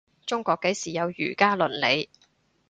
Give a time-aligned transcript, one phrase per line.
[0.25, 2.09] 中國幾時有儒家倫理